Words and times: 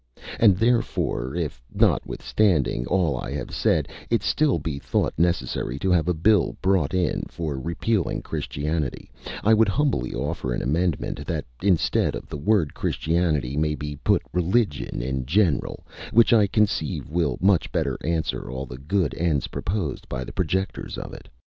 And 0.39 0.57
therefore, 0.57 1.35
if, 1.35 1.61
notwithstanding 1.71 2.87
all 2.87 3.15
I 3.17 3.33
have 3.33 3.53
said, 3.53 3.87
it 4.09 4.23
still 4.23 4.57
be 4.57 4.79
thought 4.79 5.13
necessary 5.15 5.77
to 5.77 5.91
have 5.91 6.07
a 6.07 6.15
Bill 6.15 6.57
brought 6.59 6.95
in 6.95 7.25
for 7.29 7.59
repealing 7.59 8.23
Christianity, 8.23 9.11
I 9.43 9.53
would 9.53 9.69
humbly 9.69 10.15
offer 10.15 10.55
an 10.55 10.63
amendment, 10.63 11.27
that 11.27 11.45
instead 11.61 12.15
of 12.15 12.25
the 12.29 12.37
word 12.37 12.73
Christianity 12.73 13.55
may 13.55 13.75
be 13.75 13.95
put 13.97 14.23
religion 14.33 15.03
in 15.03 15.27
general, 15.27 15.85
which 16.11 16.33
I 16.33 16.47
conceive 16.47 17.07
will 17.07 17.37
much 17.39 17.71
better 17.71 17.99
answer 18.03 18.49
all 18.49 18.65
the 18.65 18.79
good 18.79 19.13
ends 19.19 19.45
proposed 19.49 20.09
by 20.09 20.23
the 20.23 20.33
projectors 20.33 20.97
of 20.97 21.13
it. 21.13 21.29